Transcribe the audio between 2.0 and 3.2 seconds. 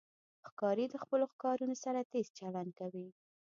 تیز چلند کوي.